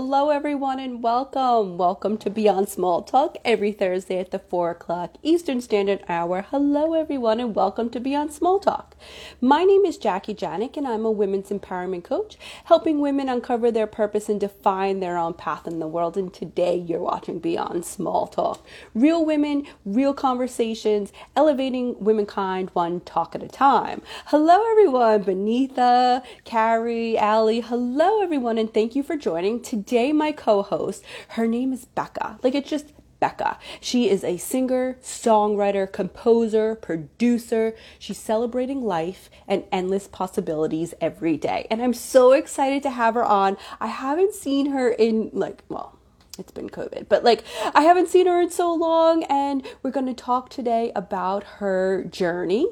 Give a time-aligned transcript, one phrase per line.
[0.00, 1.76] hello everyone and welcome.
[1.76, 6.42] Welcome to Beyond Small Talk every Thursday at the 4 o'clock Eastern Standard Hour.
[6.50, 8.94] Hello everyone and welcome to Beyond Small Talk.
[9.40, 13.88] My name is Jackie Janik and I'm a women's empowerment coach, helping women uncover their
[13.88, 16.16] purpose and define their own path in the world.
[16.16, 18.64] And today you're watching Beyond Small Talk.
[18.94, 24.02] Real women, real conversations, elevating womankind one talk at a time.
[24.26, 27.62] Hello everyone, Benita, Carrie, Allie.
[27.62, 29.60] Hello everyone and thank you for joining.
[29.60, 32.38] Today, my co host, her name is Becca.
[32.42, 33.58] Like, it's just Becca.
[33.80, 37.74] She is a singer, songwriter, composer, producer.
[37.98, 41.66] She's celebrating life and endless possibilities every day.
[41.70, 43.56] And I'm so excited to have her on.
[43.80, 45.98] I haven't seen her in, like, well,
[46.38, 47.42] it's been COVID, but like
[47.74, 52.04] I haven't seen her in so long, and we're going to talk today about her
[52.04, 52.68] journey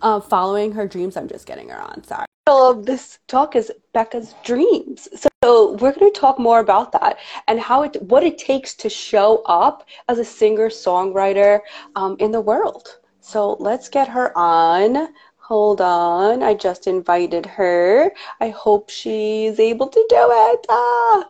[0.00, 1.16] uh, following her dreams.
[1.16, 2.04] I'm just getting her on.
[2.04, 2.26] Sorry.
[2.46, 5.08] Of this talk is Becca's dreams.
[5.44, 8.88] So we're going to talk more about that and how it, what it takes to
[8.88, 11.60] show up as a singer songwriter
[11.94, 12.98] um, in the world.
[13.20, 15.08] So let's get her on.
[15.36, 18.12] Hold on, I just invited her.
[18.40, 20.66] I hope she's able to do it.
[20.68, 21.28] Ah.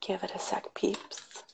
[0.00, 1.44] Give it a sec, peeps.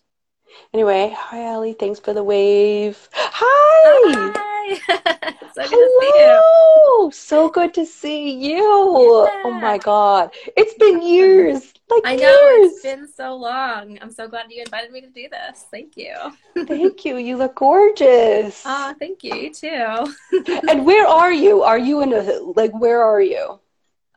[0.73, 1.75] Anyway, hi Allie.
[1.75, 3.09] Thanks for the wave.
[3.13, 4.33] Hi.
[4.35, 4.45] Hi.
[4.77, 5.79] So good Hello.
[5.79, 7.11] to see you.
[7.13, 8.57] So good to see you.
[8.57, 9.43] Yeah.
[9.45, 10.31] Oh my god.
[10.57, 11.73] It's been years.
[11.91, 12.73] Like I know years.
[12.73, 13.99] it's been so long.
[14.01, 15.67] I'm so glad you invited me to do this.
[15.71, 16.15] Thank you.
[16.67, 17.17] thank you.
[17.17, 18.63] You look gorgeous.
[18.67, 19.35] Oh, thank you.
[19.35, 20.15] You too.
[20.69, 21.63] and where are you?
[21.63, 22.23] Are you in a
[22.57, 23.59] like where are you?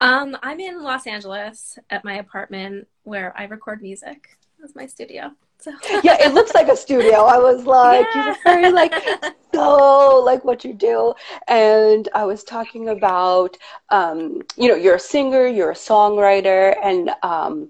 [0.01, 4.37] Um, I'm in Los Angeles at my apartment where I record music.
[4.59, 5.31] That's my studio.
[5.61, 5.71] So.
[6.03, 7.25] yeah, it looks like a studio.
[7.25, 8.29] I was like, yeah.
[8.29, 8.93] you very like
[9.53, 11.13] so like what you do.
[11.47, 13.57] And I was talking about,
[13.89, 17.69] um, you know, you're a singer, you're a songwriter, and um,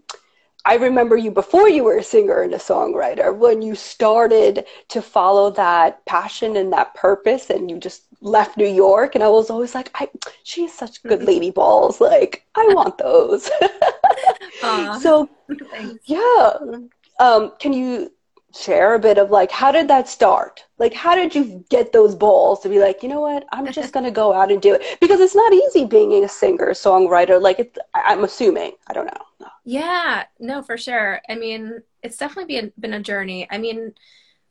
[0.63, 5.01] I remember you before you were a singer and a songwriter when you started to
[5.01, 9.15] follow that passion and that purpose, and you just left New York.
[9.15, 10.07] And I was always like, I,
[10.43, 11.99] she's such good lady balls.
[11.99, 13.49] Like, I want those.
[15.01, 15.29] so,
[15.71, 15.99] Thanks.
[16.05, 16.53] yeah
[17.21, 18.11] um, can you
[18.53, 20.65] share a bit of like how did that start?
[20.77, 23.45] Like how did you get those balls to be like you know what?
[23.51, 24.99] I'm just going to go out and do it.
[24.99, 28.73] Because it's not easy being a singer songwriter like it's i'm assuming.
[28.87, 29.23] I don't know.
[29.39, 29.47] No.
[29.63, 30.23] yeah.
[30.39, 31.21] No for sure.
[31.29, 33.47] I mean it's definitely been, been a journey.
[33.49, 33.93] I mean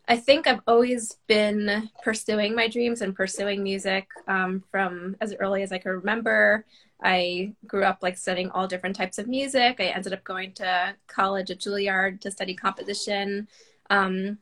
[0.08, 5.62] i think i've always been pursuing my dreams and pursuing music um, from as early
[5.62, 6.64] as i can remember
[7.02, 9.76] I grew up like studying all different types of music.
[9.80, 13.48] I ended up going to college at Juilliard to study composition,
[13.88, 14.38] um,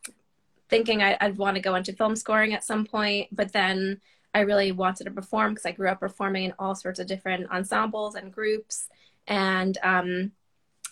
[0.69, 3.29] thinking I, would want to go into film scoring at some point.
[3.31, 4.01] But then
[4.33, 7.49] I really wanted to perform because I grew up performing in all sorts of different
[7.49, 8.89] ensembles and groups.
[9.27, 10.31] And um,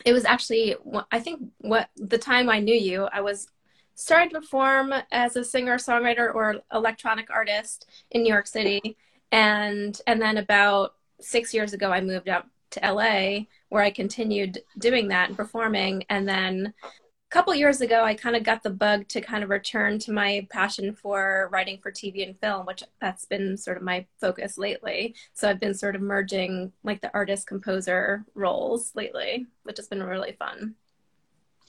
[0.06, 0.76] it was actually,
[1.12, 3.50] I think, what the time I knew you, I was
[3.96, 8.96] starting to perform as a singer, songwriter, or electronic artist in New York City.
[9.32, 14.60] And and then about six years ago, I moved out to LA where I continued
[14.78, 16.04] doing that and performing.
[16.10, 19.50] And then a couple years ago, I kind of got the bug to kind of
[19.50, 23.84] return to my passion for writing for TV and film, which that's been sort of
[23.84, 25.16] my focus lately.
[25.34, 30.04] So I've been sort of merging like the artist composer roles lately, which has been
[30.04, 30.76] really fun.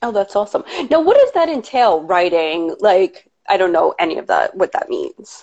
[0.01, 0.63] Oh, that's awesome.
[0.91, 2.77] Now, what does that entail, writing?
[2.79, 5.43] Like, I don't know any of that, what that means.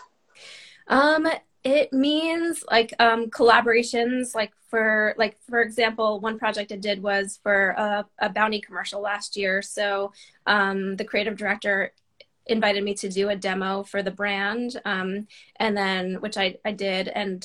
[0.88, 1.28] Um,
[1.66, 7.40] it means like um, collaborations like for like for example one project i did was
[7.42, 9.62] for a, a bounty commercial last year.
[9.64, 10.14] So
[10.46, 11.92] um, the creative director
[12.46, 16.72] invited me to do a demo for the brand um, and then which I, I
[16.72, 17.44] did and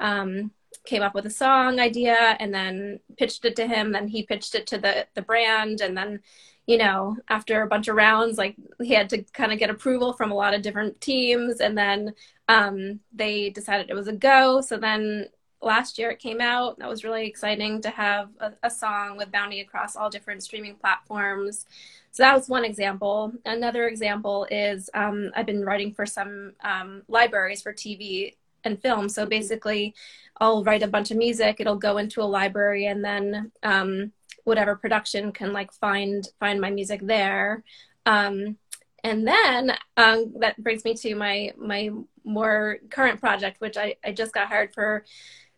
[0.00, 0.50] um,
[0.88, 4.54] came up with a song idea and then pitched it to him then he pitched
[4.54, 6.20] it to the the brand and then
[6.68, 10.12] you know, after a bunch of rounds, like he had to kind of get approval
[10.12, 11.60] from a lot of different teams.
[11.60, 12.12] And then
[12.46, 14.60] um, they decided it was a go.
[14.60, 15.28] So then
[15.62, 16.78] last year it came out.
[16.78, 20.76] That was really exciting to have a, a song with Bounty across all different streaming
[20.76, 21.64] platforms.
[22.10, 23.32] So that was one example.
[23.46, 28.34] Another example is um, I've been writing for some um, libraries for TV
[28.64, 29.08] and film.
[29.08, 29.94] So basically,
[30.40, 31.56] I'll write a bunch of music.
[31.58, 34.12] It'll go into a library, and then um,
[34.48, 37.62] whatever production can like find find my music there
[38.06, 38.56] um,
[39.04, 41.90] and then um, that brings me to my my
[42.24, 45.04] more current project which I, I just got hired for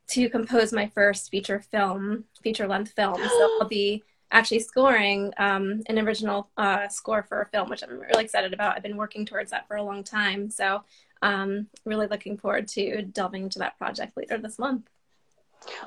[0.08, 5.82] to compose my first feature film feature length film so i'll be actually scoring um,
[5.86, 9.24] an original uh, score for a film which i'm really excited about i've been working
[9.24, 10.82] towards that for a long time so
[11.22, 14.88] um, really looking forward to delving into that project later this month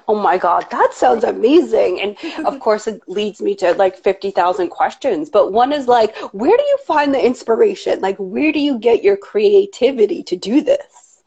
[0.08, 2.02] Oh my God, that sounds amazing.
[2.02, 5.30] And of course, it leads me to like 50,000 questions.
[5.30, 8.02] But one is like, where do you find the inspiration?
[8.02, 11.24] Like, where do you get your creativity to do this?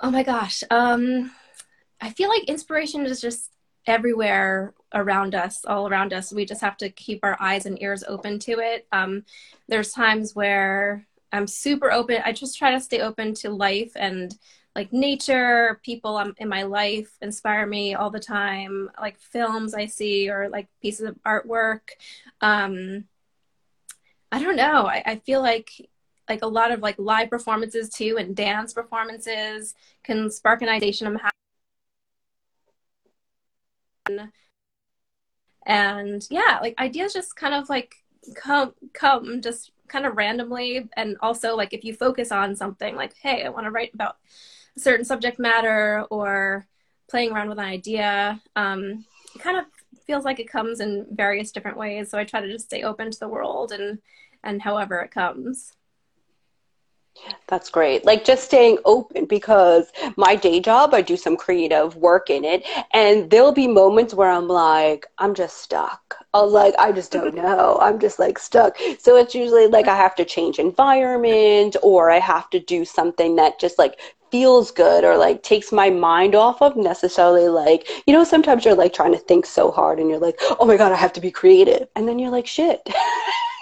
[0.00, 0.62] Oh my gosh.
[0.70, 1.32] Um,
[2.00, 3.50] I feel like inspiration is just
[3.86, 6.32] everywhere around us, all around us.
[6.32, 8.86] We just have to keep our eyes and ears open to it.
[8.92, 9.24] Um,
[9.66, 12.22] there's times where I'm super open.
[12.24, 14.36] I just try to stay open to life and
[14.74, 20.30] like nature, people in my life inspire me all the time, like films I see
[20.30, 21.80] or like pieces of artwork.
[22.40, 23.04] Um,
[24.30, 24.86] I don't know.
[24.86, 25.70] I, I feel like
[26.28, 30.92] like a lot of like live performances too and dance performances can spark an idea.
[31.02, 31.18] I'm
[34.06, 34.30] having.
[35.66, 37.94] And yeah, like ideas just kind of like
[38.34, 40.88] come come just kind of randomly.
[40.96, 44.16] And also like if you focus on something like hey i want to write about
[44.76, 46.66] a certain subject matter or
[47.08, 49.04] playing around with an idea um,
[49.34, 49.64] it kind of
[50.06, 52.10] feels like it comes in various different ways.
[52.10, 53.98] So i try to just stay open to the world and
[54.44, 55.72] and however it comes
[57.46, 58.04] that's great.
[58.04, 62.66] Like just staying open because my day job, I do some creative work in it,
[62.92, 66.16] and there'll be moments where I'm like, I'm just stuck.
[66.34, 67.78] I'm like, I just don't know.
[67.80, 68.76] I'm just like stuck.
[68.98, 73.36] So it's usually like I have to change environment or I have to do something
[73.36, 73.98] that just like
[74.30, 78.74] feels good or like takes my mind off of necessarily like you know sometimes you're
[78.74, 81.20] like trying to think so hard and you're like oh my god i have to
[81.20, 82.86] be creative and then you're like shit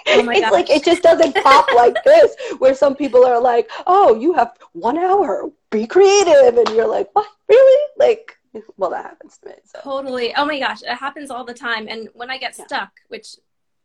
[0.09, 0.51] Oh it's gosh.
[0.51, 4.51] like it just doesn't pop like this, where some people are like, "Oh, you have
[4.73, 7.27] one hour, be creative," and you're like, "What?
[7.47, 8.37] Really?" Like,
[8.77, 9.55] well, that happens to me.
[9.65, 9.79] So.
[9.83, 10.33] Totally.
[10.35, 11.87] Oh my gosh, it happens all the time.
[11.87, 12.65] And when I get yeah.
[12.65, 13.35] stuck, which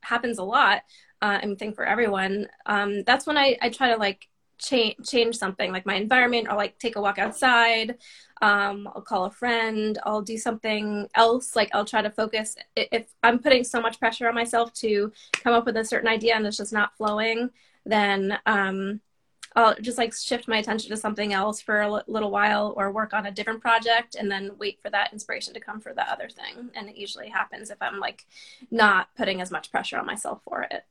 [0.02, 0.82] happens a lot,
[1.20, 4.28] uh, I think for everyone, um, that's when I I try to like
[4.62, 7.99] change change something like my environment or like take a walk outside
[8.41, 13.06] um, i'll call a friend i'll do something else like i'll try to focus if
[13.23, 16.47] i'm putting so much pressure on myself to come up with a certain idea and
[16.47, 17.50] it's just not flowing
[17.85, 19.00] then um,
[19.56, 23.12] i'll just like shift my attention to something else for a little while or work
[23.12, 26.29] on a different project and then wait for that inspiration to come for the other
[26.29, 26.70] thing.
[26.75, 28.26] And it usually happens if i'm like
[28.70, 30.85] not putting as much pressure on myself for it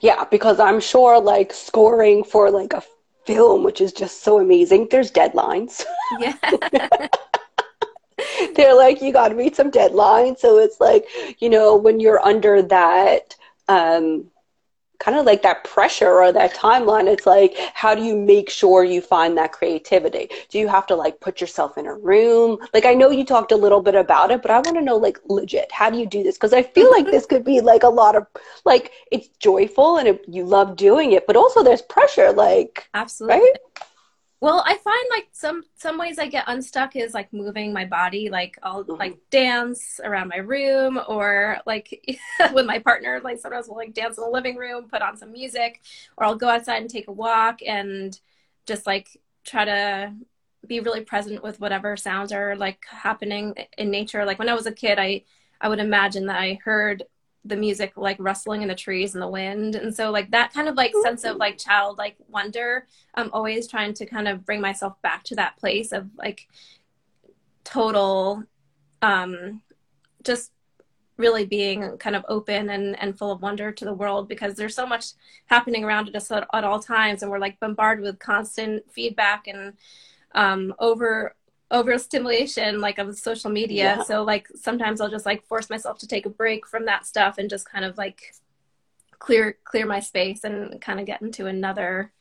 [0.00, 2.82] yeah, because I'm sure like scoring for like a
[3.26, 5.84] film, which is just so amazing, there's deadlines.
[6.18, 6.34] Yeah.
[8.54, 10.38] They're like, you got to meet some deadlines.
[10.38, 11.06] So it's like,
[11.38, 13.36] you know, when you're under that,
[13.68, 14.26] um,
[15.00, 17.06] kind of like that pressure or that timeline.
[17.08, 20.28] It's like how do you make sure you find that creativity?
[20.48, 22.58] Do you have to like put yourself in a room?
[22.72, 24.96] Like i know you talked a little bit about it but i want to know
[24.96, 26.36] like legit how do you do this?
[26.36, 27.12] Because i feel like mm-hmm.
[27.12, 28.26] this could be like a lot of
[28.64, 33.40] like it's joyful and it, you love doing it but also there's pressure like absolutely.
[33.40, 33.56] right
[34.40, 38.30] well, I find like some some ways I get unstuck is like moving my body.
[38.30, 38.94] Like I'll mm-hmm.
[38.94, 42.18] like dance around my room, or like
[42.54, 43.20] with my partner.
[43.22, 45.82] Like sometimes we'll like dance in the living room, put on some music,
[46.16, 48.18] or I'll go outside and take a walk and
[48.66, 50.14] just like try to
[50.66, 54.24] be really present with whatever sounds are like happening in nature.
[54.24, 55.24] Like when I was a kid, I
[55.60, 57.02] I would imagine that I heard
[57.44, 59.74] the music like rustling in the trees and the wind.
[59.74, 63.94] And so like that kind of like sense of like childlike wonder i'm always trying
[63.94, 66.48] to kind of bring myself back to that place of like
[67.64, 68.42] total
[69.02, 69.60] um
[70.24, 70.52] just
[71.16, 74.74] really being kind of open and, and full of wonder to the world because there's
[74.74, 75.12] so much
[75.46, 77.22] happening around us at, at all times.
[77.22, 79.74] And we're like bombarded with constant feedback and
[80.34, 81.36] um, over
[81.70, 84.02] overstimulation like of social media yeah.
[84.02, 87.38] so like sometimes i'll just like force myself to take a break from that stuff
[87.38, 88.34] and just kind of like
[89.18, 92.12] clear clear my space and kind of get into another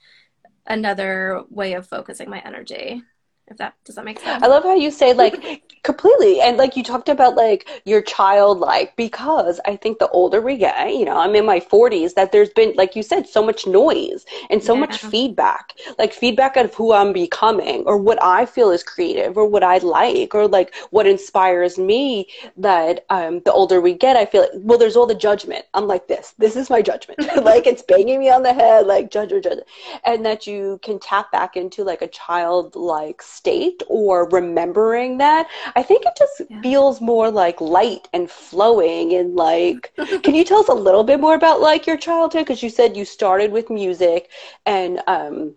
[0.67, 3.01] another way of focusing my energy
[3.49, 6.75] if that does that make sense i love how you say like completely and like
[6.75, 11.17] you talked about like your childlike because i think the older we get you know
[11.17, 14.73] i'm in my 40s that there's been like you said so much noise and so
[14.73, 14.81] yeah.
[14.81, 19.47] much feedback like feedback of who i'm becoming or what i feel is creative or
[19.47, 22.27] what i like or like what inspires me
[22.57, 25.65] that um the older we get i feel like well there's all the judgment.
[25.73, 27.19] I'm like this this is my judgment.
[27.49, 29.59] Like it's banging me on the head like judge or judge
[30.05, 35.83] and that you can tap back into like a childlike state or remembering that I
[35.83, 36.63] think it just yeah.
[36.63, 39.93] feels more like light and flowing and like
[40.23, 42.45] can you tell us a little bit more about like your childhood?
[42.45, 44.29] Because you said you started with music
[44.65, 45.55] and um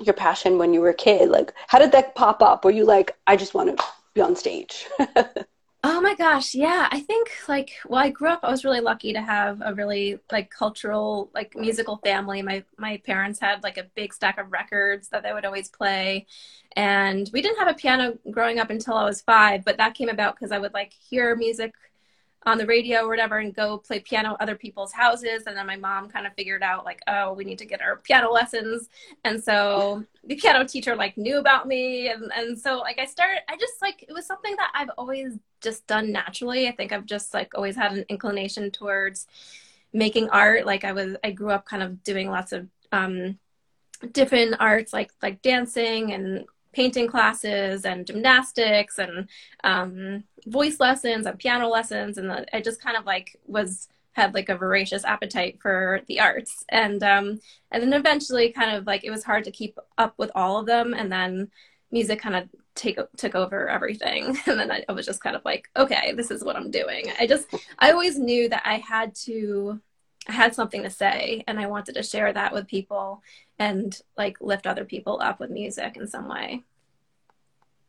[0.00, 1.30] your passion when you were a kid.
[1.30, 2.64] Like how did that pop up?
[2.64, 4.86] Were you like I just want to be on stage
[5.88, 6.88] Oh my gosh, yeah.
[6.90, 8.40] I think like well, I grew up.
[8.42, 12.42] I was really lucky to have a really like cultural, like musical family.
[12.42, 16.26] My my parents had like a big stack of records that they would always play,
[16.74, 19.64] and we didn't have a piano growing up until I was five.
[19.64, 21.72] But that came about because I would like hear music
[22.46, 25.42] on the radio or whatever and go play piano at other people's houses.
[25.46, 27.96] And then my mom kind of figured out like, oh, we need to get our
[27.96, 28.88] piano lessons.
[29.24, 32.08] And so the piano teacher like knew about me.
[32.08, 35.32] And, and so like I started, I just like, it was something that I've always
[35.60, 36.68] just done naturally.
[36.68, 39.26] I think I've just like always had an inclination towards
[39.92, 40.64] making art.
[40.66, 43.38] Like I was, I grew up kind of doing lots of, um,
[44.12, 46.44] different arts like like dancing and
[46.76, 49.28] painting classes and gymnastics and
[49.64, 54.32] um, voice lessons and piano lessons and the, i just kind of like was had
[54.32, 56.64] like a voracious appetite for the arts.
[56.70, 57.38] And um,
[57.70, 60.66] and then eventually kind of like it was hard to keep up with all of
[60.66, 61.50] them and then
[61.92, 64.36] music kind of take took over everything.
[64.46, 67.04] And then I, I was just kind of like okay this is what i'm doing.
[67.20, 67.46] I just
[67.78, 69.80] i always knew that i had to
[70.28, 73.22] I had something to say and I wanted to share that with people
[73.58, 76.64] and like lift other people up with music in some way.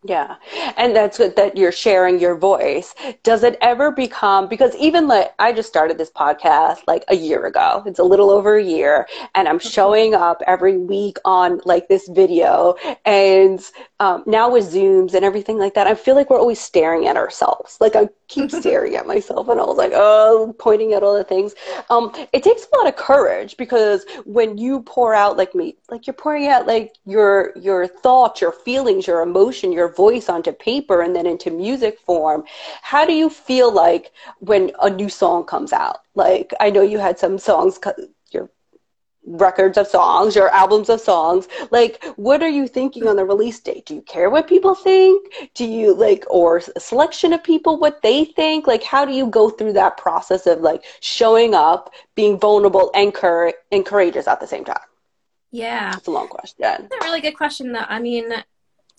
[0.04, 0.36] Yeah.
[0.78, 2.94] And that's good that you're sharing your voice.
[3.24, 7.48] Does it ever become, because even like, I just started this podcast like a year
[7.48, 7.84] ago.
[7.86, 9.08] It's a little over a year.
[9.34, 12.76] And I'm showing up every week on like this video.
[13.06, 13.60] And
[14.00, 17.18] um, now with Zooms and everything like that, I feel like we're always staring at
[17.18, 17.78] ourselves.
[17.82, 21.24] Like I keep staring at myself and I was like, oh, pointing at all the
[21.24, 21.56] things.
[21.90, 26.08] Um, it takes a lot of courage because when you pour out like me, like
[26.08, 31.02] you're pouring out like your, your thoughts, your feelings, your emotion, your voice onto paper
[31.02, 32.44] and then into music form.
[32.82, 36.00] How do you feel like when a new song comes out?
[36.16, 37.96] Like I know you had some songs your
[39.28, 43.60] records of songs your albums of songs like what are you thinking on the release
[43.60, 43.86] date?
[43.86, 45.52] Do you care what people think?
[45.54, 48.68] Do you like or a selection of people what they think?
[48.68, 53.14] Like how do you go through that process of like showing up being vulnerable and,
[53.14, 54.80] cur- and courageous at the same time?
[55.52, 55.96] Yeah.
[55.96, 56.58] It's a long question.
[56.90, 57.86] That's a really good question though.
[57.88, 58.32] I mean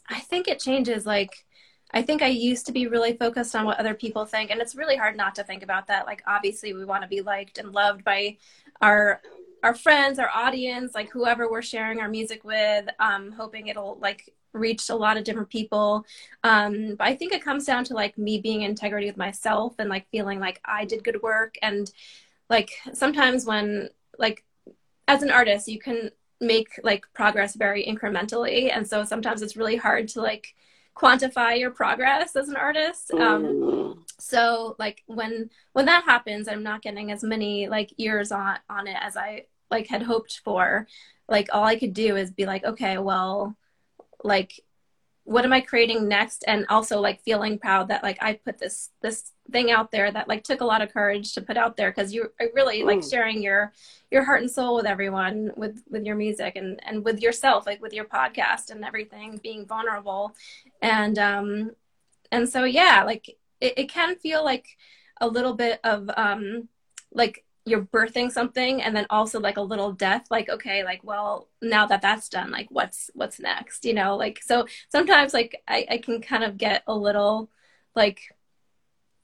[0.08, 1.06] I think it changes.
[1.06, 1.44] Like,
[1.92, 4.74] I think I used to be really focused on what other people think, and it's
[4.74, 6.06] really hard not to think about that.
[6.06, 8.36] Like, obviously, we want to be liked and loved by
[8.80, 9.20] our
[9.62, 14.32] our friends, our audience, like whoever we're sharing our music with, um, hoping it'll like
[14.52, 16.04] reach a lot of different people.
[16.44, 19.88] Um, but I think it comes down to like me being integrity with myself and
[19.88, 21.56] like feeling like I did good work.
[21.62, 21.90] And
[22.48, 24.44] like sometimes when like
[25.06, 26.10] as an artist, you can
[26.40, 30.54] make like progress very incrementally and so sometimes it's really hard to like
[30.96, 33.98] quantify your progress as an artist um, mm.
[34.18, 38.86] So like when when that happens i'm not getting as many like years on on
[38.86, 40.86] it as i like had hoped for
[41.28, 43.56] like all i could do is be like okay well
[44.24, 44.60] like
[45.28, 46.42] what am I creating next?
[46.46, 50.26] And also like feeling proud that like I put this this thing out there that
[50.26, 53.00] like took a lot of courage to put out there because you are really like
[53.00, 53.10] mm.
[53.10, 53.74] sharing your
[54.10, 57.82] your heart and soul with everyone with with your music and and with yourself like
[57.82, 60.34] with your podcast and everything being vulnerable
[60.80, 61.72] and um
[62.32, 64.66] and so yeah like it, it can feel like
[65.20, 66.68] a little bit of um
[67.12, 71.48] like you're birthing something and then also like a little death like okay like well
[71.60, 74.16] now that that's done like what's what's next you know?
[74.16, 77.50] Like so sometimes like I, I can kind of get a little
[77.94, 78.20] like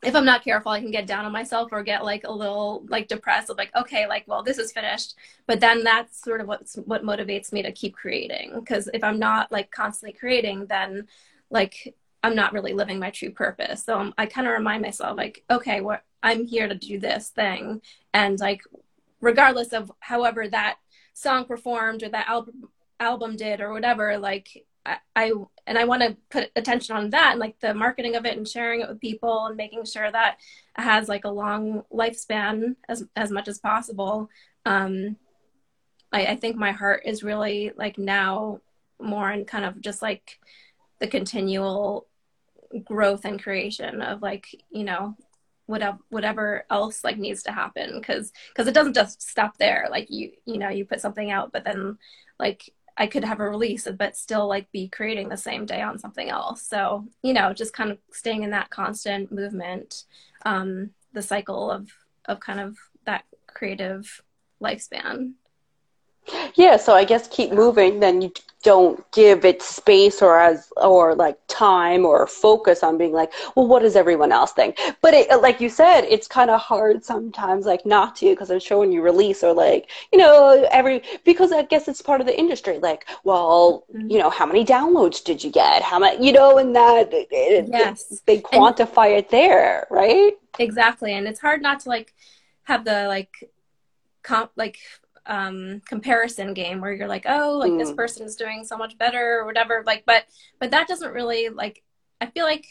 [0.04, 2.84] if i'm not careful i can get down on myself or get like a little
[2.88, 5.14] like depressed of like okay like well this is finished.
[5.46, 8.52] But then that's sort of what's what motivates me to keep creating.
[8.54, 11.06] Because if i'm not like constantly creating then
[11.50, 15.44] like i'm not really living my true purpose so i kind of remind myself like
[15.50, 17.82] okay what I'm here to do this thing.
[18.14, 18.62] And like,
[19.20, 20.78] regardless of however that
[21.12, 25.32] song performed or that album album did or whatever, like I, I
[25.66, 28.48] and I want to put attention on that and like the marketing of it and
[28.48, 30.38] sharing it with people and making sure that
[30.78, 34.30] it has like a long lifespan as as much as possible.
[34.64, 35.16] Um,
[36.10, 38.60] I, I think my heart is really like now
[38.98, 40.38] more in kind of just like
[41.00, 42.06] the continual
[42.80, 45.16] growth and creation of like you know
[45.66, 49.88] whatever whatever else like needs to happen because because it doesn't just stop there.
[49.90, 51.98] Like you you know you put something out but then
[52.38, 55.98] like i could have a release but still like be creating the same day on
[55.98, 56.62] something else.
[56.62, 60.04] So you know just kind of staying in that constant movement
[60.44, 61.90] um the cycle of
[62.26, 64.22] of kind of that creative
[64.62, 65.32] lifespan
[66.54, 68.32] Yeah, so I guess keep moving, then you
[68.64, 73.66] don't give it space or as or like time or focus on being like well
[73.66, 77.66] what does everyone else think but it, like you said it's kind of hard sometimes
[77.66, 81.52] like not to because i'm sure when you release or like you know every because
[81.52, 84.10] i guess it's part of the industry like well mm-hmm.
[84.10, 87.68] you know how many downloads did you get how many you know and that it,
[87.70, 88.10] yes.
[88.10, 92.14] It, they quantify and, it there right exactly and it's hard not to like
[92.62, 93.50] have the like
[94.22, 94.78] comp like
[95.26, 97.78] um, comparison game where you're like, oh, like mm.
[97.78, 99.82] this person is doing so much better or whatever.
[99.86, 100.24] Like, but
[100.58, 101.82] but that doesn't really like.
[102.20, 102.66] I feel like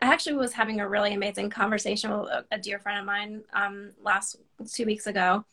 [0.00, 3.42] I actually was having a really amazing conversation with a, a dear friend of mine
[3.52, 4.36] um, last
[4.72, 5.44] two weeks ago,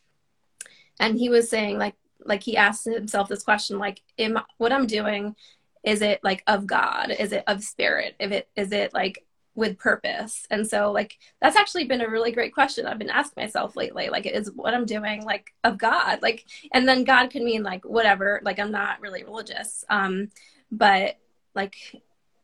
[1.00, 4.88] and he was saying like like he asked himself this question like, am what I'm
[4.88, 5.36] doing
[5.84, 7.12] is it like of God?
[7.12, 8.15] Is it of spirit?
[8.20, 9.24] If it is it like
[9.56, 10.46] with purpose.
[10.52, 14.10] And so like that's actually been a really great question i've been asking myself lately.
[14.10, 16.22] Like is what i'm doing like of god?
[16.22, 18.42] Like and then god could mean like whatever.
[18.44, 20.30] Like i'm not really religious um
[20.72, 21.18] but
[21.56, 21.76] like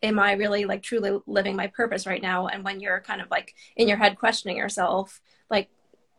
[0.02, 2.48] am i really like truly living my purpose right now?
[2.48, 5.70] And when you're kind of like in your head questioning yourself like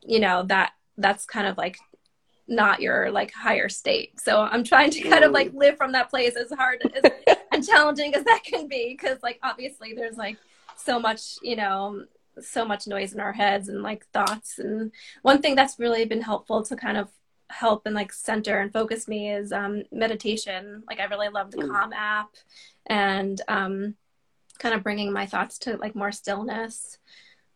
[0.03, 1.79] you know that that's kind of like
[2.49, 4.21] not your like higher state.
[4.21, 7.11] So i'm trying to kind of like live from that place as hard as
[7.51, 8.97] and challenging as that can be.
[8.99, 10.37] Because like obviously there's like
[10.76, 12.05] so much, you know,
[12.41, 14.59] so much noise in our heads and like thoughts.
[14.59, 17.09] And one thing that's really been helpful to kind of
[17.50, 20.83] help and like center and focus me is um, meditation.
[20.87, 21.71] Like I really love the mm.
[21.71, 22.31] Calm app
[22.87, 23.95] and um,
[24.59, 26.99] kind of bringing my thoughts to like more stillness.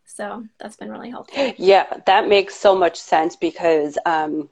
[0.05, 1.53] So that's been really helpful.
[1.57, 4.49] Yeah, that makes so much sense because um,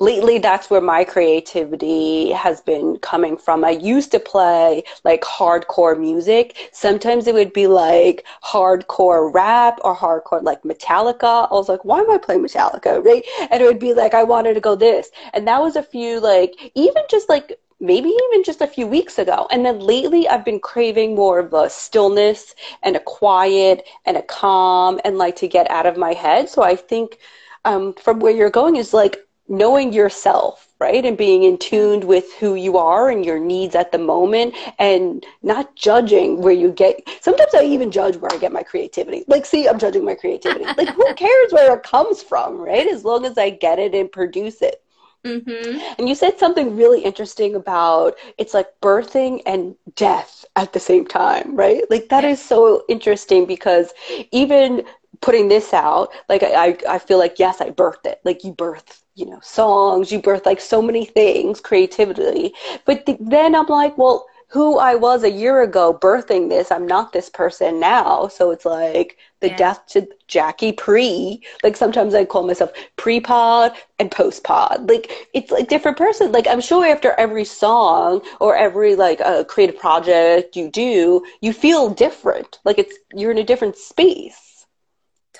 [0.00, 3.64] lately that's where my creativity has been coming from.
[3.64, 6.70] I used to play like hardcore music.
[6.72, 11.48] Sometimes it would be like hardcore rap or hardcore like Metallica.
[11.50, 13.04] I was like, why am I playing Metallica?
[13.04, 13.24] Right?
[13.50, 15.10] And it would be like, I wanted to go this.
[15.32, 19.18] And that was a few like, even just like maybe even just a few weeks
[19.18, 19.46] ago.
[19.50, 24.22] And then lately I've been craving more of a stillness and a quiet and a
[24.22, 26.48] calm and like to get out of my head.
[26.48, 27.18] So I think
[27.64, 31.04] um, from where you're going is like knowing yourself, right?
[31.04, 35.24] And being in tuned with who you are and your needs at the moment and
[35.42, 37.06] not judging where you get.
[37.20, 39.24] Sometimes I even judge where I get my creativity.
[39.28, 40.64] Like, see, I'm judging my creativity.
[40.64, 42.86] like, who cares where it comes from, right?
[42.86, 44.82] As long as I get it and produce it.
[45.24, 45.78] Mm-hmm.
[45.98, 51.06] And you said something really interesting about it's like birthing and death at the same
[51.06, 51.82] time, right?
[51.88, 53.94] Like that is so interesting because
[54.32, 54.84] even
[55.24, 58.20] putting this out, like I, I feel like yes, I birthed it.
[58.24, 62.52] Like you birth, you know, songs, you birth like so many things, creativity.
[62.84, 66.86] But th- then I'm like, well, who I was a year ago birthing this, I'm
[66.86, 68.28] not this person now.
[68.28, 69.56] So it's like the yeah.
[69.56, 71.42] death to Jackie pre.
[71.62, 74.90] Like sometimes I call myself pre pod and post pod.
[74.90, 76.32] Like it's like different person.
[76.32, 81.24] Like I'm sure after every song or every like a uh, creative project you do,
[81.40, 82.60] you feel different.
[82.64, 84.43] Like it's you're in a different space.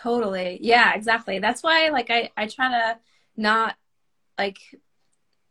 [0.04, 0.58] Totally.
[0.60, 1.38] Yeah, exactly.
[1.38, 2.98] That's why like I I try to
[3.38, 3.74] not
[4.38, 4.58] like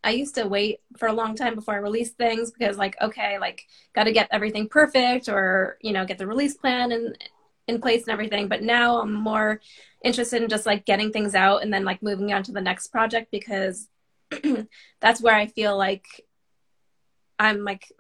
[0.04, 3.40] I used to wait for a long time before I released things because like okay,
[3.40, 7.18] like got to get everything perfect or you know, get the release plan and
[7.68, 9.60] in place and everything, but now I'm more
[10.04, 12.90] interested in just like getting things out and then like moving on to the next
[12.90, 13.90] project because
[15.02, 16.06] that's where I feel like
[17.40, 17.92] I'm like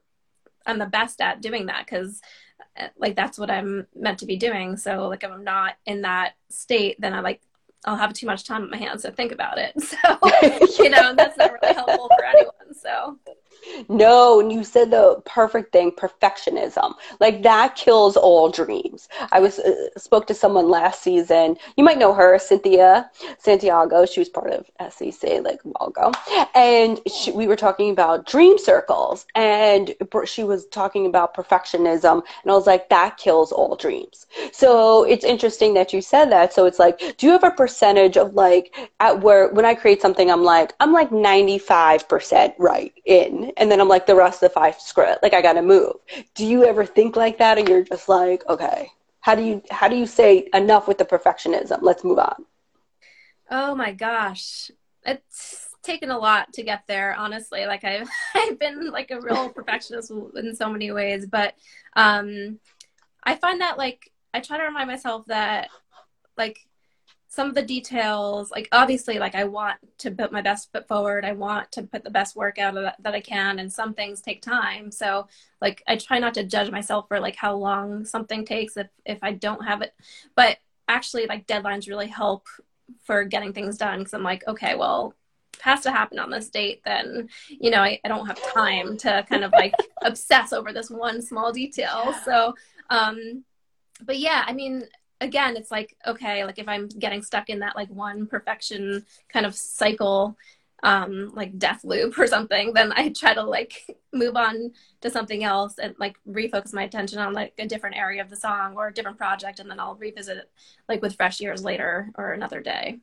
[0.65, 2.21] I'm the best at doing that cuz
[2.97, 4.77] like that's what I'm meant to be doing.
[4.77, 7.41] So like if I'm not in that state, then I like
[7.85, 9.73] I'll have too much time on my hands to think about it.
[9.81, 9.97] So
[10.83, 12.73] you know that's not really helpful for anyone.
[12.73, 13.19] So
[13.89, 16.93] no, and you said the perfect thing, perfectionism.
[17.19, 19.07] Like that kills all dreams.
[19.31, 21.57] I was uh, spoke to someone last season.
[21.77, 24.05] You might know her, Cynthia Santiago.
[24.05, 26.11] She was part of SEC like a while ago,
[26.55, 29.93] and she, we were talking about dream circles, and
[30.25, 34.27] she was talking about perfectionism, and I was like, that kills all dreams.
[34.51, 36.53] So it's interesting that you said that.
[36.53, 40.01] So it's like, do you have a percentage of like at where when I create
[40.01, 44.49] something, I'm like, I'm like 95% right in and then I'm like, the rest of
[44.49, 45.19] the five, screw it.
[45.21, 45.93] Like I gotta move.
[46.35, 49.87] Do you ever think like that, or you're just like, okay, how do you how
[49.87, 51.79] do you say enough with the perfectionism?
[51.81, 52.45] Let's move on.
[53.49, 54.71] Oh my gosh,
[55.05, 57.15] it's taken a lot to get there.
[57.15, 61.55] Honestly, like I've I've been like a real perfectionist in so many ways, but
[61.95, 62.59] um,
[63.23, 65.69] I find that like I try to remind myself that
[66.37, 66.57] like
[67.33, 71.25] some of the details like obviously like i want to put my best foot forward.
[71.25, 74.21] I want to put the best work out that, that i can and some things
[74.21, 74.91] take time.
[74.91, 75.27] So
[75.59, 79.17] like i try not to judge myself for like how long something takes if if
[79.23, 79.95] i don't have it.
[80.35, 82.45] But actually like deadlines really help
[83.01, 85.15] for getting things done because i'm like okay well
[85.61, 89.25] has to happen on this date, then you know I, I don't have time to
[89.29, 92.13] kind of like obsess over this one small detail.
[92.25, 92.53] So,
[92.89, 93.43] um,
[94.03, 94.83] but yeah, I mean,
[95.23, 99.45] again, it's like okay, like if I'm getting stuck in that like one perfection kind
[99.45, 100.37] of cycle,
[100.83, 105.43] um, like death loop or something, then I try to like move on to something
[105.43, 108.87] else and like refocus my attention on like a different area of the song or
[108.87, 110.51] a different project, and then I'll revisit it
[110.89, 112.99] like with fresh ears later or another day.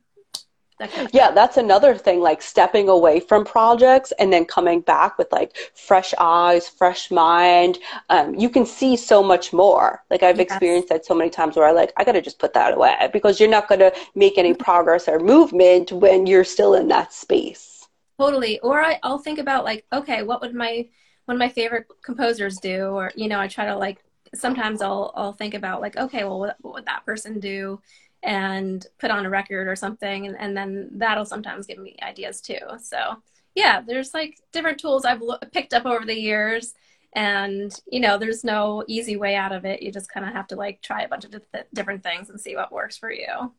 [0.81, 4.81] That kind of yeah, that's another thing, like stepping away from projects and then coming
[4.81, 7.77] back with like fresh eyes, fresh mind.
[8.09, 10.03] Um, you can see so much more.
[10.09, 10.47] Like I've yes.
[10.47, 12.95] experienced that so many times where I like, I got to just put that away
[13.13, 17.13] because you're not going to make any progress or movement when you're still in that
[17.13, 17.87] space.
[18.19, 18.59] Totally.
[18.61, 20.89] Or I, I'll think about like, okay, what would my,
[21.25, 22.85] one of my favorite composers do?
[22.85, 26.39] Or, you know, I try to like, sometimes I'll, I'll think about like, okay, well,
[26.39, 27.79] what, what would that person do?
[28.23, 32.41] And put on a record or something and, and then that'll sometimes give me ideas
[32.41, 32.59] too.
[32.81, 33.21] So
[33.55, 36.73] yeah there's like different tools i've lo- picked up over the years
[37.13, 39.81] and you know there's no easy way out of it.
[39.81, 41.35] You just kind of have to like try a bunch of
[41.73, 43.51] different things and see what works for you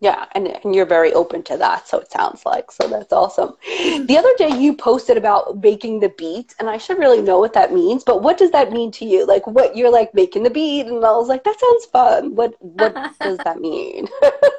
[0.00, 2.70] yeah, and, and you're very open to that, so it sounds like.
[2.70, 3.54] So that's awesome.
[3.66, 7.52] The other day you posted about making the beat, and I should really know what
[7.54, 9.26] that means, but what does that mean to you?
[9.26, 12.36] Like what you're like making the beat and I was like, that sounds fun.
[12.36, 14.06] What what does that mean?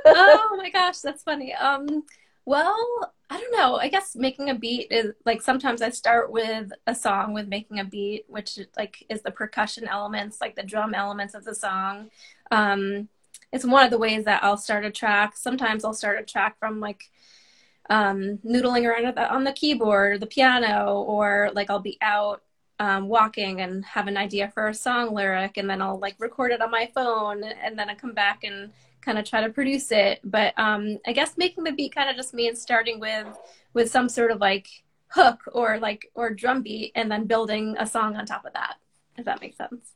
[0.05, 1.53] oh my gosh, that's funny.
[1.53, 2.03] Um
[2.45, 3.75] well, I don't know.
[3.75, 7.79] I guess making a beat is like sometimes I start with a song with making
[7.79, 12.09] a beat, which like is the percussion elements, like the drum elements of the song.
[12.51, 13.07] Um
[13.51, 15.35] it's one of the ways that I'll start a track.
[15.35, 17.09] Sometimes I'll start a track from like
[17.89, 22.43] um, noodling around on the keyboard or the piano, or like I'll be out
[22.79, 26.51] um, walking and have an idea for a song lyric, and then I'll like record
[26.51, 29.91] it on my phone, and then I come back and kind of try to produce
[29.91, 30.19] it.
[30.23, 33.27] But um, I guess making the beat kind of just means starting with
[33.73, 34.67] with some sort of like
[35.07, 38.75] hook or like or drum beat, and then building a song on top of that.
[39.17, 39.95] If that makes sense.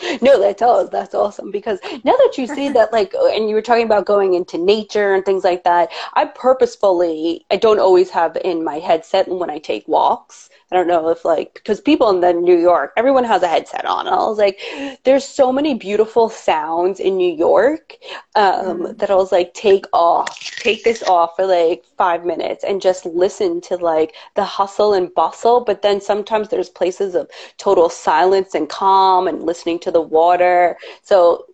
[0.22, 0.86] No, that's all.
[0.88, 4.06] That's awesome because now that you say that, like, oh, and you were talking about
[4.06, 8.78] going into nature and things like that, I purposefully, I don't always have in my
[8.78, 10.49] headset when I take walks.
[10.70, 13.84] I don't know if like because people in the New York, everyone has a headset
[13.84, 14.06] on.
[14.06, 14.60] And I was like,
[15.04, 17.96] there's so many beautiful sounds in New York
[18.36, 18.98] um, mm.
[18.98, 23.04] that I was like, take off, take this off for like five minutes and just
[23.04, 25.60] listen to like the hustle and bustle.
[25.60, 30.76] But then sometimes there's places of total silence and calm and listening to the water.
[31.02, 31.46] So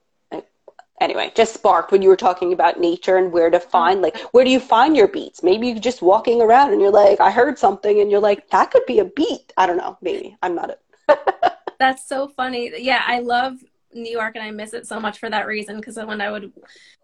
[1.00, 3.70] anyway, just sparked when you were talking about nature and where to mm-hmm.
[3.70, 5.42] find like where do you find your beats?
[5.42, 8.70] Maybe you're just walking around and you're like, I heard something and you're like, that
[8.70, 9.52] could be a beat.
[9.56, 10.36] I don't know, maybe.
[10.42, 10.80] I'm not it.
[11.78, 12.72] That's so funny.
[12.78, 13.58] Yeah, I love
[13.92, 16.52] New York and I miss it so much for that reason because when I would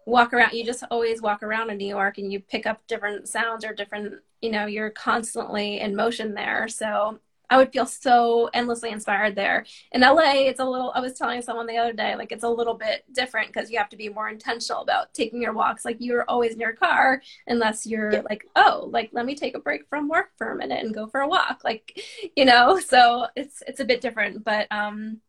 [0.05, 3.27] walk around you just always walk around in New York and you pick up different
[3.27, 8.49] sounds or different you know you're constantly in motion there so I would feel so
[8.53, 9.65] endlessly inspired there.
[9.91, 12.49] In LA, it's a little, I was telling someone the other day, like it's a
[12.49, 15.85] little bit different because you have to be more intentional about taking your walks.
[15.85, 18.21] Like you're always in your car unless you're yeah.
[18.29, 21.07] like, oh, like let me take a break from work for a minute and go
[21.07, 21.61] for a walk.
[21.63, 22.01] Like,
[22.35, 24.43] you know, so it's, it's a bit different.
[24.43, 25.19] But, um,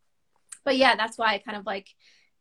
[0.64, 1.88] but yeah, that's why I kind of like,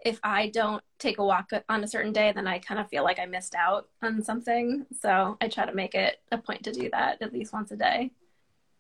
[0.06, 3.04] if I don't take a walk on a certain day, then I kind of feel
[3.04, 4.86] like I missed out on something.
[5.02, 7.78] So I try to make it a point to do that at least once a
[7.78, 8.12] day.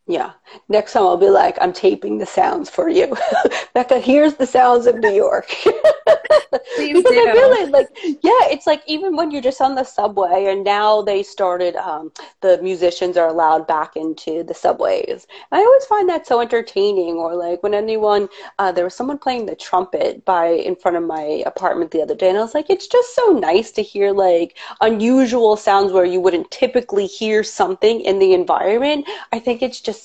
[0.05, 0.33] Yeah.
[0.67, 3.15] Next time I'll be like, I'm taping the sounds for you.
[3.73, 5.47] Becca, here's the sounds of New York.
[6.75, 7.19] Please because do.
[7.19, 11.01] I really like yeah, it's like even when you're just on the subway and now
[11.01, 12.11] they started um,
[12.41, 15.25] the musicians are allowed back into the subways.
[15.51, 18.27] And I always find that so entertaining or like when anyone
[18.59, 22.15] uh, there was someone playing the trumpet by in front of my apartment the other
[22.15, 26.05] day and I was like, it's just so nice to hear like unusual sounds where
[26.05, 29.07] you wouldn't typically hear something in the environment.
[29.31, 30.02] I think it's just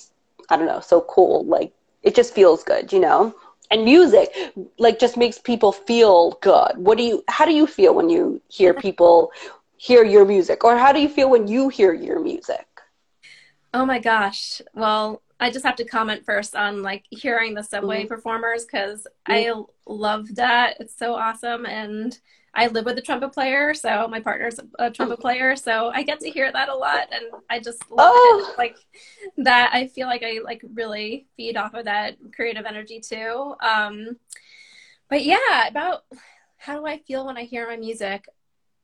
[0.49, 1.45] I don't know, so cool.
[1.45, 3.35] Like it just feels good, you know?
[3.71, 4.31] And music
[4.79, 6.73] like just makes people feel good.
[6.77, 9.33] What do you how do you feel when you hear people
[9.77, 12.67] hear your music or how do you feel when you hear your music?
[13.75, 14.63] Oh my gosh.
[14.75, 18.09] Well, I just have to comment first on like hearing the subway mm-hmm.
[18.09, 19.33] performers because mm-hmm.
[19.33, 20.77] I love that.
[20.81, 22.19] It's so awesome and
[22.59, 26.19] I live with a trumpet player, so my partner's a trumpet player, so I get
[26.21, 28.49] to hear that a lot, and I just love oh.
[28.51, 28.59] it.
[28.59, 28.77] Like
[29.37, 33.55] that, I feel like I like really feed off of that creative energy too.
[33.61, 34.17] Um,
[35.09, 36.03] but yeah, about
[36.57, 38.25] how do I feel when I hear my music?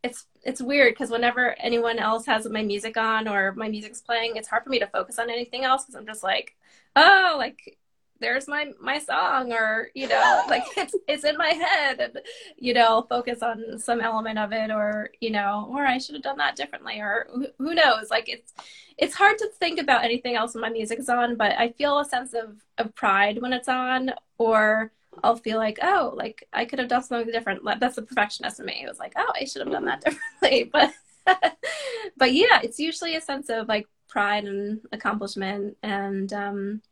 [0.04, 4.36] It's it's weird because whenever anyone else has my music on or my music's playing,
[4.36, 6.54] it's hard for me to focus on anything else because I'm just like,
[6.94, 7.76] oh, like
[8.24, 12.20] there's my my song or you know like it's it's in my head and
[12.56, 16.24] you know focus on some element of it or you know or i should have
[16.24, 18.54] done that differently or who, knows like it's
[18.96, 21.98] it's hard to think about anything else when my music is on but i feel
[21.98, 24.90] a sense of of pride when it's on or
[25.22, 27.62] I'll feel like, oh, like I could have done something different.
[27.78, 28.82] That's the perfectionist in me.
[28.84, 30.70] It was like, oh, I should have done that differently.
[30.72, 30.92] But
[32.16, 36.82] but yeah, it's usually a sense of like pride and accomplishment and um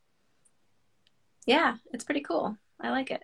[1.46, 2.56] yeah, it's pretty cool.
[2.80, 3.22] I like it.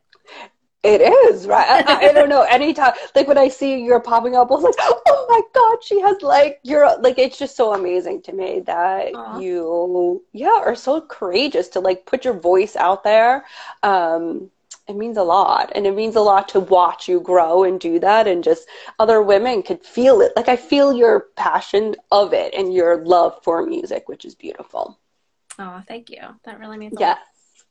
[0.84, 1.84] It is, right?
[1.88, 2.42] I, I, don't know.
[2.50, 6.00] Anytime, like when I see you're popping up, I was like, oh my God, she
[6.00, 9.42] has like, you're like, it's just so amazing to me that Aww.
[9.42, 13.44] you, yeah, are so courageous to like put your voice out there.
[13.82, 14.50] Um,
[14.86, 15.72] it means a lot.
[15.74, 18.26] And it means a lot to watch you grow and do that.
[18.28, 18.68] And just
[19.00, 20.32] other women could feel it.
[20.36, 24.98] Like I feel your passion of it and your love for music, which is beautiful.
[25.58, 26.20] Oh, thank you.
[26.44, 27.00] That really means a lot.
[27.00, 27.18] yeah.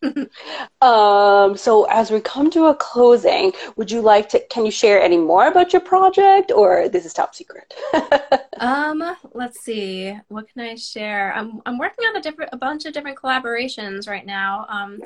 [0.82, 5.02] um, so as we come to a closing, would you like to, can you share
[5.02, 7.74] any more about your project or this is top secret?
[8.60, 10.18] um, let's see.
[10.28, 11.34] What can I share?
[11.34, 14.66] I'm, I'm working on a different, a bunch of different collaborations right now.
[14.70, 15.02] Um,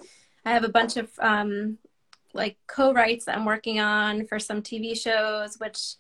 [0.46, 1.78] I have a bunch of, um,
[2.34, 5.96] like co-writes that I'm working on for some TV shows, which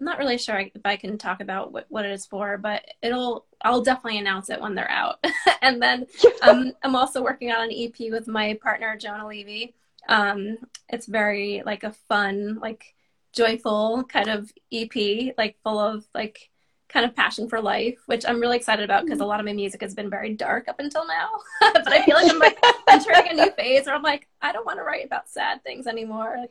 [0.00, 2.84] I'm not really sure if I can talk about what, what it is for, but
[3.00, 5.24] it'll I'll definitely announce it when they're out.
[5.62, 6.06] and then
[6.42, 9.74] um, I'm also working on an EP with my partner Jonah Levy.
[10.08, 12.94] Um, it's very like a fun, like
[13.32, 16.50] joyful kind of EP, like full of like
[16.88, 19.52] kind of passion for life, which I'm really excited about because a lot of my
[19.52, 21.30] music has been very dark up until now.
[21.72, 24.64] but I feel like I'm like entering a new phase where I'm like, I don't
[24.64, 26.46] want to write about sad things anymore.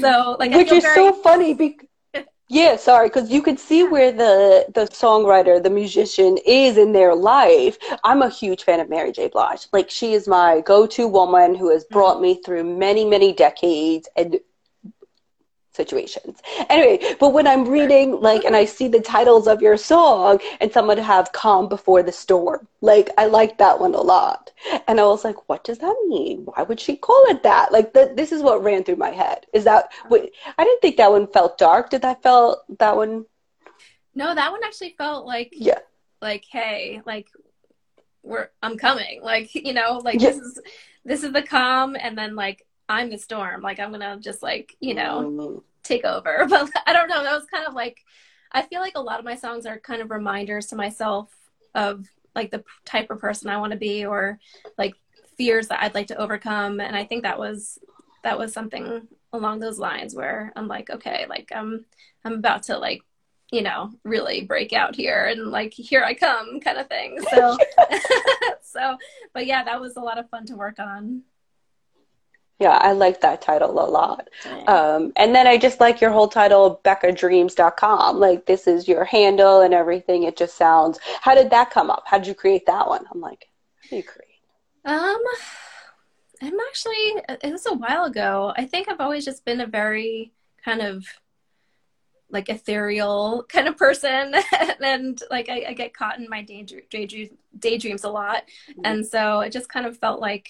[0.00, 0.94] So like, which is very...
[0.94, 1.86] so funny because.
[2.48, 7.14] Yeah, sorry, because you could see where the the songwriter, the musician is in their
[7.14, 7.78] life.
[8.04, 9.28] I'm a huge fan of Mary J.
[9.28, 9.68] Blige.
[9.72, 12.22] Like she is my go-to woman who has brought mm-hmm.
[12.22, 14.38] me through many, many decades and
[15.72, 16.40] situations.
[16.68, 20.70] Anyway, but when I'm reading like and I see the titles of your song and
[20.70, 24.50] someone have calm before the storm, like I like that one a lot.
[24.86, 26.42] And I was like, what does that mean?
[26.44, 27.72] Why would she call it that?
[27.72, 29.46] Like the, this is what ran through my head.
[29.52, 31.90] Is that I didn't think that one felt dark.
[31.90, 33.26] Did that felt that one
[34.14, 35.78] No, that one actually felt like Yeah.
[36.20, 37.28] Like hey, like
[38.22, 39.22] we're I'm coming.
[39.22, 40.30] Like, you know, like yeah.
[40.30, 40.60] this is
[41.04, 43.62] this is the calm and then like I'm the storm.
[43.62, 45.58] Like I'm gonna just like you know mm-hmm.
[45.82, 46.46] take over.
[46.48, 47.22] But I don't know.
[47.22, 47.98] That was kind of like
[48.52, 51.30] I feel like a lot of my songs are kind of reminders to myself
[51.74, 54.38] of like the type of person I want to be or
[54.76, 54.94] like
[55.36, 56.80] fears that I'd like to overcome.
[56.80, 57.78] And I think that was
[58.22, 61.86] that was something along those lines where I'm like, okay, like I'm
[62.24, 63.02] I'm about to like
[63.50, 67.20] you know really break out here and like here I come kind of thing.
[67.30, 67.56] So
[68.62, 68.98] so
[69.32, 71.22] but yeah, that was a lot of fun to work on.
[72.62, 74.28] Yeah, I like that title a lot.
[74.68, 78.20] Um, and then I just like your whole title, BeccaDreams.com.
[78.20, 80.22] Like, this is your handle and everything.
[80.22, 81.00] It just sounds.
[81.22, 82.04] How did that come up?
[82.06, 83.04] How did you create that one?
[83.12, 83.48] I'm like,
[83.82, 84.28] how do you create?
[84.84, 85.20] Um,
[86.40, 88.52] I'm actually, it was a while ago.
[88.56, 90.32] I think I've always just been a very
[90.64, 91.04] kind of
[92.30, 94.36] like ethereal kind of person
[94.80, 98.80] and like I, I, get caught in my daydream, daydream, daydreams a lot mm-hmm.
[98.84, 100.48] and so it just kind of felt like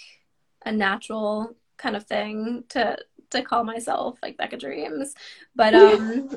[0.65, 2.97] a natural kind of thing to
[3.31, 5.15] to call myself like Becca Dreams.
[5.57, 6.31] But um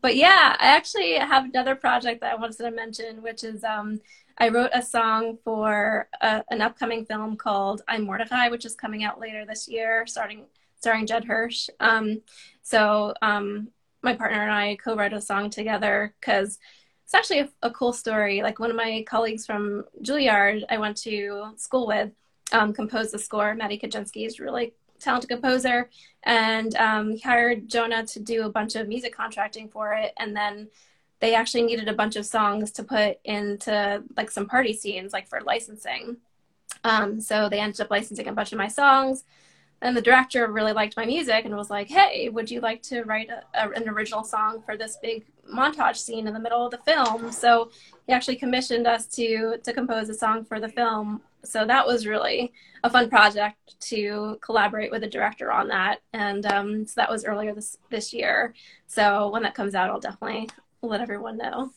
[0.00, 4.00] but yeah, I actually have another project that I wanted to mention, which is um
[4.38, 9.04] I wrote a song for a, an upcoming film called I'm Mordecai, which is coming
[9.04, 10.44] out later this year, starting
[10.76, 11.68] starring Judd Hirsch.
[11.78, 12.22] Um,
[12.62, 13.68] so um,
[14.02, 16.58] my partner and I co-wrote a song together because
[17.04, 18.42] it's actually a, a, cool story.
[18.42, 22.10] Like one of my colleagues from Juilliard, I went to school with,
[22.50, 23.54] um, composed the score.
[23.54, 25.90] Maddie Kaczynski is really talented composer,
[26.22, 30.12] and um, hired Jonah to do a bunch of music contracting for it.
[30.18, 30.68] And then
[31.20, 35.28] they actually needed a bunch of songs to put into like some party scenes, like
[35.28, 36.16] for licensing.
[36.84, 39.24] Um, so they ended up licensing a bunch of my songs.
[39.80, 43.02] And the director really liked my music and was like, "Hey, would you like to
[43.02, 46.70] write a, a, an original song for this big montage scene in the middle of
[46.70, 47.70] the film?" So
[48.06, 52.06] he actually commissioned us to to compose a song for the film so that was
[52.06, 52.52] really
[52.84, 56.00] a fun project to collaborate with a director on that.
[56.12, 58.54] And um, so that was earlier this this year.
[58.86, 60.48] So when that comes out i'll definitely
[60.82, 61.72] let everyone know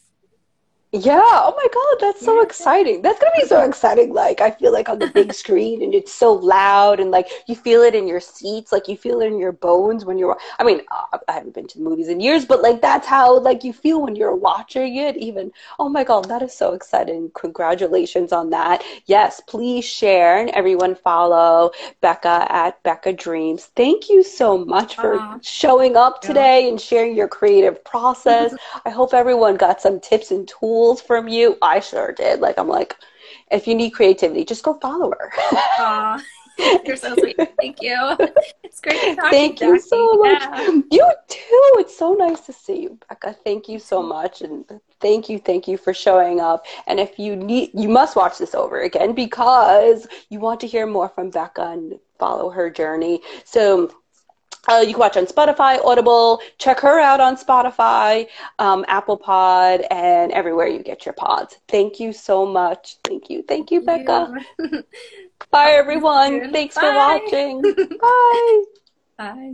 [0.95, 1.19] Yeah.
[1.21, 3.01] Oh my God, that's so exciting.
[3.01, 4.13] That's gonna be so exciting.
[4.13, 7.55] Like I feel like on the big screen and it's so loud and like you
[7.55, 10.37] feel it in your seats, like you feel it in your bones when you're.
[10.57, 13.39] I mean, uh, I haven't been to the movies in years, but like that's how
[13.39, 15.17] like you feel when you're watching it.
[15.17, 17.29] Even oh my God, that is so exciting.
[17.35, 18.81] Congratulations on that.
[19.05, 23.65] Yes, please share and everyone follow Becca at Becca Dreams.
[23.75, 26.69] Thank you so much for uh, showing up today yeah.
[26.69, 28.55] and sharing your creative process.
[28.85, 31.57] I hope everyone got some tips and tools tools from you.
[31.61, 32.39] I sure did.
[32.39, 32.95] Like I'm like,
[33.51, 35.31] if you need creativity, just go follow her.
[35.77, 36.21] Aww.
[36.85, 37.37] You're so sweet.
[37.59, 38.15] Thank you.
[38.63, 39.71] It's great to talk Thank to you.
[39.71, 40.41] Thank you so much.
[40.41, 40.81] Yeah.
[40.91, 41.71] You too.
[41.79, 43.33] It's so nice to see you, Becca.
[43.45, 44.41] Thank you so much.
[44.41, 44.65] And
[44.99, 46.65] thank you, thank you for showing up.
[46.87, 50.85] And if you need, you must watch this over again because you want to hear
[50.85, 53.21] more from Becca and follow her journey.
[53.45, 53.91] So
[54.69, 56.41] uh, you can watch on Spotify, Audible.
[56.57, 58.27] Check her out on Spotify,
[58.59, 61.57] um, Apple Pod, and everywhere you get your pods.
[61.67, 62.97] Thank you so much.
[63.03, 63.43] Thank you.
[63.47, 64.33] Thank you, Becca.
[65.51, 66.51] Bye, everyone.
[66.51, 66.81] Thanks Bye.
[66.81, 67.61] for watching.
[68.01, 68.63] Bye.
[69.17, 69.53] Bye.